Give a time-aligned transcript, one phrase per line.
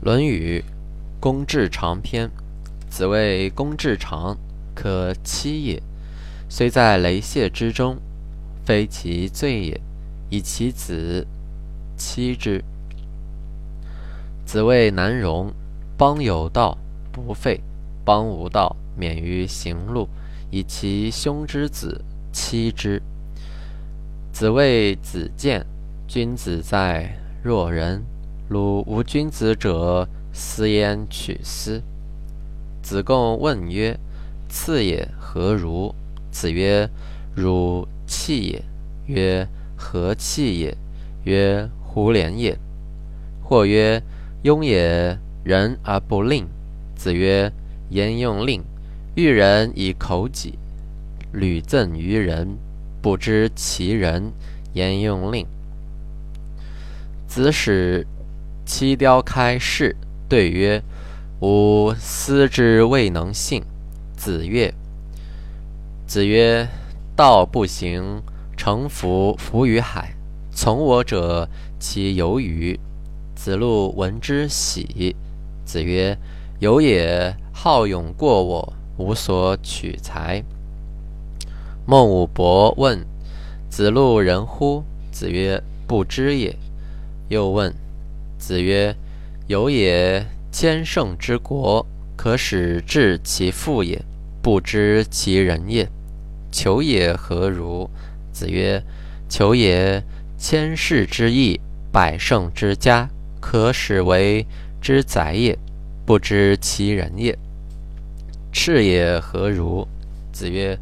[0.02, 0.64] 《论语·
[1.20, 2.26] 公冶长篇》：
[2.88, 4.34] 子谓公冶长，
[4.74, 5.82] 可欺也。
[6.48, 7.98] 虽在雷泄之中，
[8.64, 9.80] 非其罪也，
[10.30, 11.26] 以其子
[11.98, 12.64] 欺之。
[14.46, 15.52] 子谓难容，
[15.98, 16.78] 邦有道
[17.12, 17.60] 不废，
[18.02, 20.08] 邦无道免于行路，
[20.50, 23.02] 以其兄之子欺之。
[24.32, 25.66] 子谓子建，
[26.08, 28.02] 君子在若人。
[28.50, 31.80] 鲁无君子者，斯焉取斯？
[32.82, 33.96] 子贡问曰
[34.50, 35.94] ：“次也何如？”
[36.32, 36.90] 子曰
[37.36, 38.64] ：“汝弃也。”
[39.06, 39.46] 曰
[39.78, 40.76] ：“何弃也？”
[41.22, 42.58] 曰：“胡连也。”
[43.40, 44.02] 或曰
[44.42, 46.48] ：“庸也，人而不令。”
[46.98, 47.52] 子曰
[47.90, 48.64] ：“焉用令？
[49.14, 50.58] 欲人以口己，
[51.32, 52.58] 屡赠于人，
[53.00, 54.32] 不知其人，
[54.72, 55.46] 焉用令？”
[57.28, 58.04] 子使。
[58.72, 59.96] 七雕开示，
[60.28, 60.80] 对曰
[61.42, 63.64] ：“吾思之未能信。”
[64.16, 64.72] 子曰
[66.06, 66.68] ：“子曰，
[67.16, 68.22] 道不行，
[68.56, 70.14] 乘浮浮于海。
[70.52, 71.48] 从我者，
[71.80, 72.78] 其由与？”
[73.34, 75.16] 子路闻之喜。
[75.64, 76.16] 子曰
[76.60, 80.44] ：“有也，好勇过我，无所取材。”
[81.84, 83.04] 孟武伯问
[83.68, 84.84] 子路人乎？
[85.10, 86.54] 子曰：“不知也。”
[87.28, 87.74] 又问。
[88.40, 88.96] 子曰
[89.46, 94.02] ：“有也，千乘之国，可使治其父也，
[94.42, 95.86] 不知其人也。
[96.50, 97.88] 求也何如？”
[98.32, 98.82] 子曰
[99.28, 100.02] ：“求也，
[100.38, 101.60] 千世之义，
[101.92, 103.08] 百乘之家，
[103.40, 104.46] 可使为
[104.80, 105.56] 之宰也，
[106.06, 107.38] 不知其人也。
[108.50, 109.86] 赤也何如？”
[110.32, 110.76] 子曰：“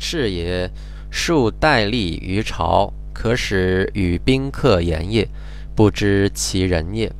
[0.00, 0.68] 赤也，
[1.10, 5.28] 数戴笠于朝，可使与宾客言也。”
[5.74, 7.10] 不知其人也。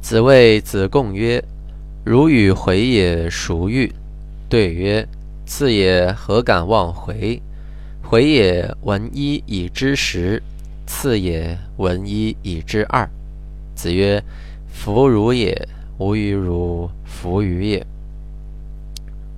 [0.00, 1.42] 子谓子贡曰
[2.04, 3.92] ：“如与回也，孰欲？”
[4.48, 5.06] 对曰
[5.46, 7.40] ：“次也，何敢忘回？
[8.02, 10.40] 回也，闻一以知十；
[10.86, 13.08] 次也，闻一以知二。”
[13.74, 14.22] 子曰
[14.72, 17.86] ：“弗如也，吾与汝弗与也。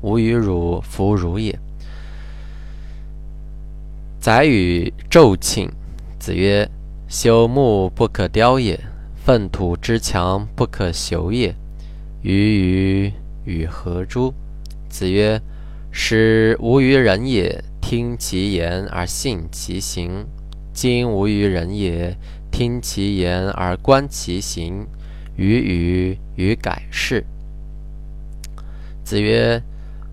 [0.00, 1.59] 吾与汝弗如也。”
[4.20, 5.69] 宰予昼寝。
[6.19, 6.69] 子曰。
[7.12, 8.80] 朽木不可雕也，
[9.16, 11.54] 粪土之墙不可朽也。
[12.22, 13.12] 鱼与
[13.44, 14.32] 与何诸？
[14.88, 15.38] 子曰：
[15.90, 20.24] 使无于人也，听其言而信其行；
[20.72, 22.16] 今无于人也，
[22.50, 24.86] 听其言而观其行。
[25.36, 27.22] 与与与改是。
[29.04, 29.62] 子曰：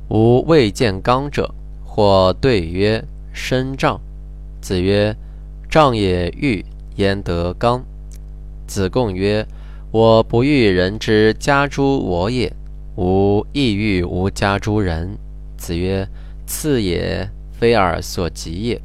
[0.09, 1.55] 吾未见刚者。
[1.85, 4.01] 或对曰：身障。
[4.59, 5.16] 子曰：
[5.69, 6.66] 障也欲。
[6.99, 7.81] 焉得刚？
[8.67, 9.47] 子贡曰
[9.89, 12.53] ：“我不欲人之家诸我也，
[12.97, 15.17] 吾亦欲无家诸人。”
[15.57, 16.05] 子曰
[16.45, 18.81] ：“次也，非尔所及也。”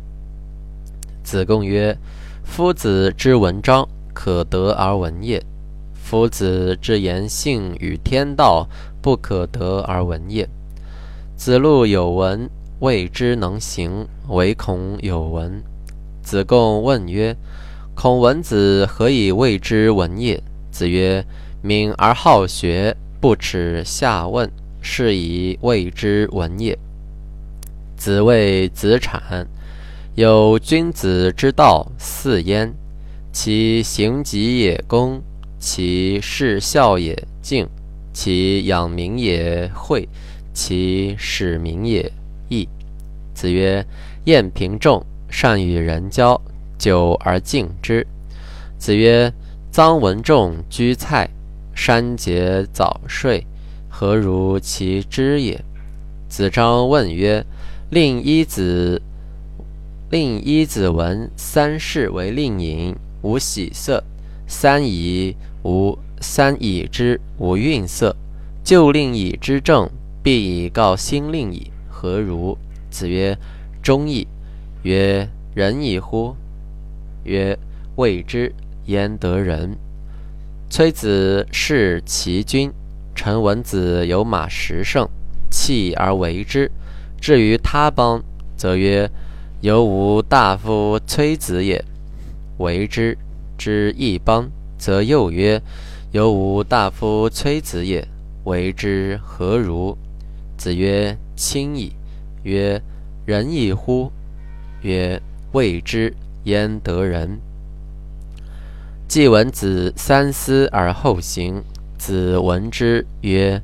[1.24, 1.96] 子贡曰
[2.46, 5.40] ：“夫子之文章，可得而闻也；
[5.92, 8.68] 夫子之言性与天道，
[9.02, 10.48] 不可得而闻也。”
[11.34, 12.48] 子路有闻，
[12.78, 15.60] 未之能行，唯恐有闻。
[16.22, 17.36] 子贡问曰：
[17.94, 20.42] 孔文子何以谓之文也？
[20.70, 21.24] 子曰
[21.62, 24.50] ：“敏而好学，不耻下问，
[24.82, 26.76] 是以谓之文也。”
[27.96, 29.46] 子谓子产
[30.16, 32.74] ：“有君子之道四焉：
[33.32, 35.22] 其行己也恭，
[35.58, 37.66] 其事孝也敬，
[38.12, 40.06] 其养民也惠，
[40.52, 42.12] 其使民也
[42.48, 42.68] 义。”
[43.32, 43.86] 子曰
[44.26, 46.38] ：“晏平仲，善与人交。”
[46.78, 48.06] 久而敬之。
[48.78, 49.32] 子曰
[49.72, 51.28] ：“臧文仲居蔡，
[51.74, 53.46] 山节早睡，
[53.88, 55.64] 何如其知也？”
[56.28, 57.44] 子张问曰
[57.90, 59.00] ：“令一子，
[60.10, 64.02] 令一子闻三世为令尹，无喜色；
[64.46, 68.16] 三以无三以之无愠色。
[68.62, 69.88] 旧令尹之政，
[70.22, 72.58] 必以告新令尹，何如？”
[72.90, 73.38] 子曰
[73.82, 74.26] ：“忠义。”
[74.82, 76.34] 曰：“仁矣乎？”
[77.24, 77.58] 曰：
[77.96, 78.52] 未之
[78.86, 79.76] 焉得仁？
[80.70, 82.72] 崔子弑其君，
[83.14, 85.08] 臣闻子有马十乘，
[85.50, 86.70] 弃而为之。
[87.20, 88.22] 至于他邦，
[88.56, 89.10] 则曰：
[89.60, 91.84] 犹无大夫崔子也，
[92.58, 93.16] 为之。
[93.56, 95.62] 之一邦，则又曰：
[96.10, 98.06] 犹无大夫崔子也，
[98.44, 99.96] 为之何如？
[100.56, 101.92] 子曰：亲矣。
[102.42, 102.82] 曰：
[103.24, 104.10] 仁矣乎？
[104.82, 105.22] 曰：
[105.52, 106.12] 未之。
[106.44, 107.40] 焉得人？
[109.06, 111.62] 季文子三思而后行。
[111.96, 113.62] 子闻之曰：“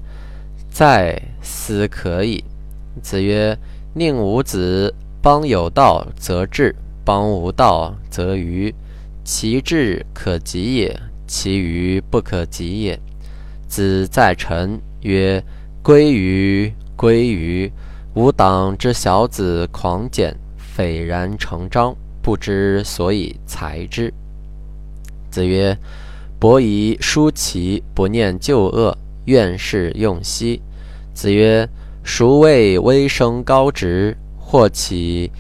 [0.71, 2.43] 在思可矣。”
[3.03, 3.59] 子曰
[3.94, 4.94] ：“宁无子。
[5.21, 6.75] 邦有道则治，
[7.05, 8.75] 邦无道则愚。
[9.23, 12.99] 其志可及也，其愚不可及也。”
[13.69, 15.44] 子在臣曰
[15.82, 17.71] ：“归于，归于。
[18.15, 24.12] 吾党之小子狂简，斐然成章，不知所以裁之。”
[25.31, 25.76] 子曰。
[26.40, 28.96] 伯夷叔齐不念旧恶，
[29.26, 30.62] 愿事用兮。
[31.12, 31.69] 子曰
[32.02, 34.17] ：“孰谓微生高直？
[34.38, 35.31] 或起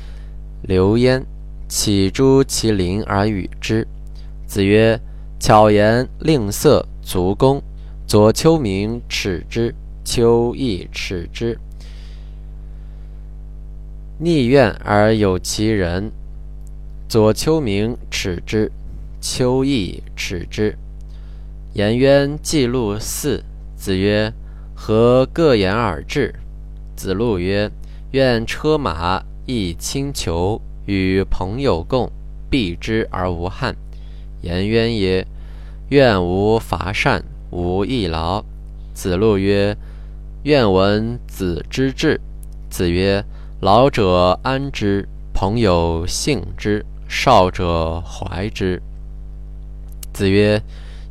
[0.60, 1.24] 流焉，
[1.66, 3.88] 岂诸其邻而与之？”
[4.46, 5.00] 子曰
[5.40, 7.62] ：“巧言令色，足弓。
[8.06, 9.74] 左丘明耻之，
[10.04, 11.58] 丘亦耻之。
[14.18, 16.12] 逆愿而有其人，
[17.10, 18.70] 左丘明耻之，
[19.20, 20.78] 丘亦耻之。”
[21.74, 23.42] 颜渊记录四。
[23.74, 24.32] 子曰
[24.76, 26.32] ：“何各言而至？”
[26.94, 27.68] 子路曰
[28.12, 32.12] ：“愿车马，亦轻裘，与朋友共，
[32.48, 33.74] 避之而无憾。”
[34.42, 35.26] 颜渊曰
[35.90, 38.44] ：“愿无伐善，无益劳。”
[38.94, 39.76] 子路曰
[40.44, 42.20] ：“愿闻子之志。”
[42.70, 43.24] 子曰
[43.60, 48.80] ：“老者安之，朋友信之，少者怀之。”
[50.14, 50.62] 子曰。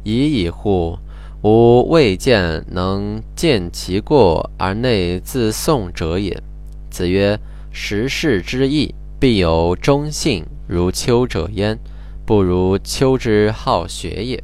[0.06, 0.98] 已矣乎！
[1.44, 6.42] 吾未见能见其过而内自颂者也。
[6.90, 7.38] 子曰
[7.70, 11.78] ：“时事之易，必有忠信如丘者焉，
[12.26, 14.42] 不如丘之好学也。”